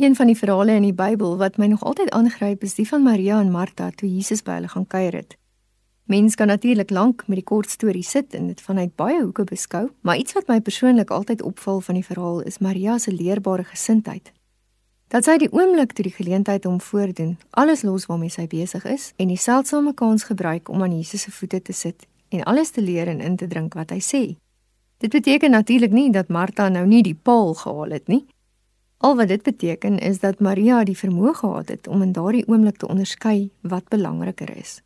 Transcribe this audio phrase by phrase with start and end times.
[0.00, 3.02] Een van die verhale in die Bybel wat my nog altyd aangryp is die van
[3.02, 5.36] Maria en Martha toe Jesus by hulle gaan kuier het.
[6.04, 9.90] Mens kan natuurlik lank met die kort storie sit en dit vanuit baie hoeke beskou,
[10.00, 14.32] maar iets wat my persoonlik altyd opval van die verhaal is Maria se leerbare gesindheid.
[15.08, 19.12] Dat sy die oomblik toe die geleentheid hom voordoen, alles los waarmee sy besig is
[19.16, 22.80] en die seldsame kans gebruik om aan Jesus se voete te sit en alles te
[22.80, 24.26] leer en in te drink wat hy sê.
[24.96, 28.24] Dit beteken natuurlik nie dat Martha nou nie die paal gehaal het nie.
[29.00, 32.76] Al wat dit beteken is dat Maria die vermoë gehad het om in daardie oomblik
[32.76, 34.82] te onderskei wat belangriker is.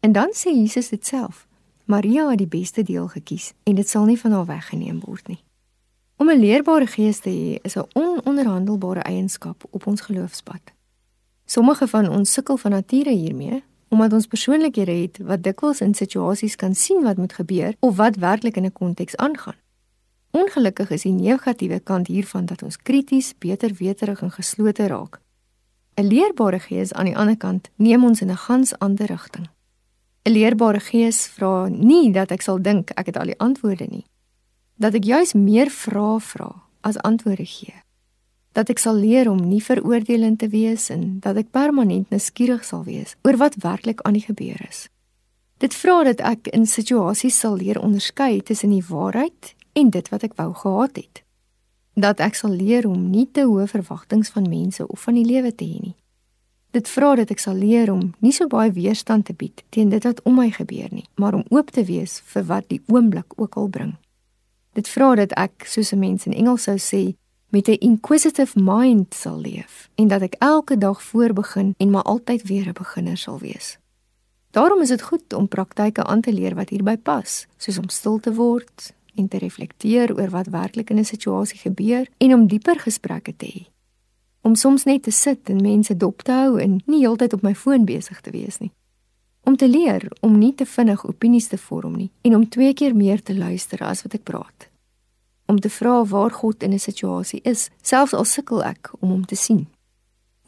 [0.00, 1.46] En dan sê Jesus dit self.
[1.84, 5.38] Maria het die beste deel gekies en dit sal nie van haar weggeneem word nie.
[6.16, 10.62] Om 'n leerbare gees te hê is 'n ononderhandelbare eienskap op ons geloofspad.
[11.44, 16.56] Sommige van ons sukkel van nature hiermee omdat ons persoonlikhede het wat dikwels in situasies
[16.56, 19.56] kan sien wat moet gebeur of wat werklik in 'n konteks aangaan.
[20.30, 25.20] Ongelukkig is die negatiewe kant hiervan dat ons krities, beter weterig en geslote raak.
[25.96, 29.48] 'n Leerbare gees aan die ander kant neem ons in 'n gans ander rigting.
[30.28, 34.04] 'n leerbare gees vra nie dat ek sal dink ek het al die antwoorde nie.
[34.76, 37.74] Dat ek juis meer vra vra as antwoorde gee.
[38.52, 42.84] Dat ek sal leer om nie veroordelend te wees en dat ek permanent nuuskierig sal
[42.84, 44.88] wees oor wat werklik aan die gebeur is.
[45.58, 50.26] Dit vra dat ek in situasies sal leer onderskei tussen die waarheid en dit wat
[50.26, 51.22] ek wou gehad het.
[51.94, 55.54] Dat ek sal leer om nie te hoë verwagtinge van mense of van die lewe
[55.54, 55.96] te hê nie.
[56.76, 60.04] Dit vra dat ek sal leer om nie so baie weerstand te bied teen dit
[60.04, 63.56] wat om my gebeur nie, maar om oop te wees vir wat die oomblik ook
[63.56, 63.94] al bring.
[64.76, 67.16] Dit vra dat ek, soos 'n mens in Engels sou sê,
[67.50, 72.42] met 'n inquisitive mind sal leef en dat ek elke dag voorbegin en maar altyd
[72.42, 73.78] weer 'n beginner sal wees.
[74.50, 78.18] Daarom is dit goed om praktyke aan te leer wat hierby pas, soos om stil
[78.18, 82.78] te word en te reflekteer oor wat werklik in 'n situasie gebeur en om dieper
[82.78, 83.78] gesprekke te hê
[84.48, 87.54] om soms net te sit en mense dop te hou en nie heeltyd op my
[87.54, 88.70] foon besig te wees nie.
[89.44, 92.96] Om te leer om nie te vinnig opinies te vorm nie en om twee keer
[92.96, 94.68] meer te luister as wat ek praat.
[95.48, 99.24] Om te vra waar God in 'n situasie is, selfs al sukkel ek om hom
[99.24, 99.66] te sien.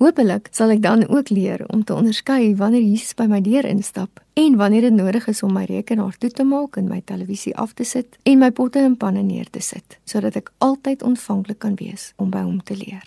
[0.00, 4.22] Hoopelik sal ek dan ook leer om te onderskei wanneer Jesus by my deur instap
[4.40, 7.76] en wanneer dit nodig is om my rekenaar toe te maak en my televisie af
[7.76, 11.76] te sit en my potte en panne neer te sit, sodat ek altyd ontvanklik kan
[11.76, 13.04] wees om by hom te leer.